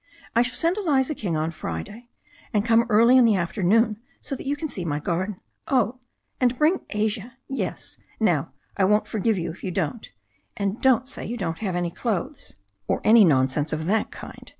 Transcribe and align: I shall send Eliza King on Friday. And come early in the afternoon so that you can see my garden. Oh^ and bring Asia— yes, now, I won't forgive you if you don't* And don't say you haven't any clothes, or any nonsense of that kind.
I 0.35 0.41
shall 0.41 0.55
send 0.55 0.77
Eliza 0.77 1.13
King 1.13 1.37
on 1.37 1.51
Friday. 1.51 2.09
And 2.55 2.65
come 2.65 2.87
early 2.89 3.17
in 3.17 3.23
the 3.23 3.35
afternoon 3.35 3.97
so 4.19 4.35
that 4.35 4.47
you 4.47 4.55
can 4.55 4.67
see 4.67 4.83
my 4.83 4.97
garden. 4.99 5.39
Oh^ 5.67 5.99
and 6.39 6.57
bring 6.57 6.79
Asia— 6.89 7.37
yes, 7.61 7.99
now, 8.19 8.51
I 8.75 8.83
won't 8.83 9.05
forgive 9.05 9.37
you 9.37 9.51
if 9.51 9.63
you 9.63 9.69
don't* 9.69 10.11
And 10.57 10.81
don't 10.81 11.07
say 11.07 11.27
you 11.27 11.37
haven't 11.39 11.61
any 11.75 11.91
clothes, 11.91 12.55
or 12.87 13.01
any 13.03 13.23
nonsense 13.23 13.71
of 13.73 13.85
that 13.85 14.09
kind. 14.09 14.49